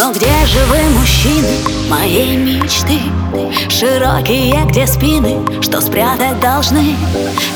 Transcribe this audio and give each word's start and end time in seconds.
Но 0.00 0.12
где 0.12 0.46
же 0.46 0.58
вы, 0.64 0.78
мужчины, 0.98 1.58
моей 1.90 2.34
мечты? 2.34 2.98
Широкие, 3.68 4.64
где 4.64 4.86
спины, 4.86 5.44
что 5.60 5.82
спрятать 5.82 6.40
должны 6.40 6.96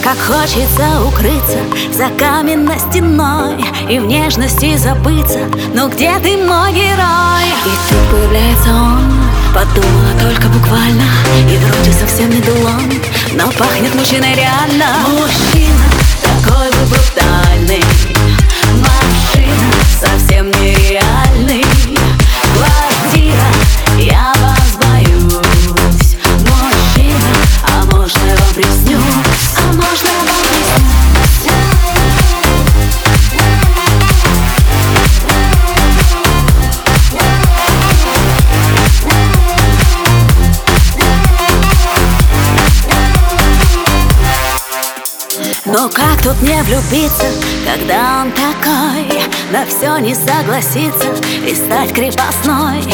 Как 0.03 0.19
хочется 0.19 1.03
укрыться 1.07 1.59
за 1.91 2.11
каменной 2.19 2.79
стеной 2.79 3.65
И 3.89 3.99
в 3.99 4.05
нежности 4.05 4.77
забыться, 4.77 5.41
но 5.73 5.89
где 5.89 6.19
ты, 6.19 6.37
мой 6.37 6.71
герой? 6.73 7.49
И 7.65 7.73
тут 7.89 8.11
появляется 8.11 8.75
он, 8.75 9.11
подумала 9.55 10.13
только 10.21 10.49
буквально 10.49 11.05
И 11.51 11.57
вроде 11.57 11.93
совсем 11.93 12.29
не 12.29 12.43
дулон, 12.43 12.93
но 13.33 13.51
пахнет 13.53 13.95
мужчиной 13.95 14.35
Но 45.75 45.89
как 45.89 46.23
тут 46.23 46.41
не 46.41 46.63
влюбиться, 46.63 47.27
когда 47.67 48.23
он 48.23 48.31
такой? 48.31 49.21
На 49.51 49.67
все 49.67 49.99
не 49.99 50.15
согласиться 50.15 51.09
и 51.45 51.53
стать 51.53 51.93
крепостной. 51.93 52.85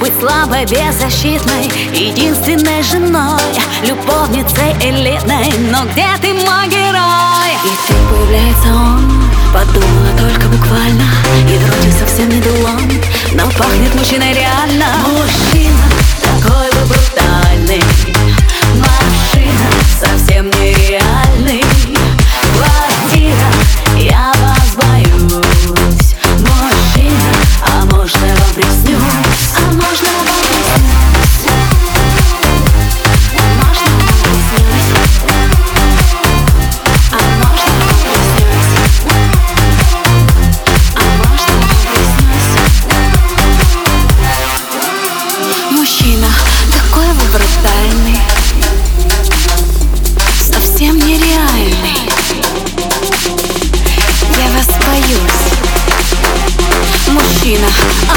Быть 0.00 0.18
слабой, 0.18 0.64
беззащитной, 0.64 1.64
единственной 1.92 2.82
женой 2.82 3.42
Любовницей 3.84 4.72
элитной, 4.80 5.52
но 5.70 5.84
где 5.84 6.08
ты, 6.22 6.32
мой 6.32 6.66
герой? 6.68 7.52
И 7.62 7.76
тут 7.86 8.08
появляется 8.08 8.68
он, 8.68 9.22
подумала 9.52 10.08
только 10.18 10.46
буквально. 10.48 11.04
И 11.46 11.58
вроде 11.58 11.92
совсем 11.92 12.30
не 12.30 12.40
дулон, 12.40 12.90
но 13.34 13.44
пахнет 13.58 13.94
мужчиной 13.94 14.29
причина 57.50 58.09